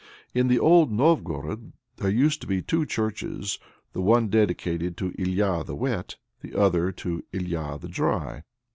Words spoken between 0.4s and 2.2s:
the old Novgorod there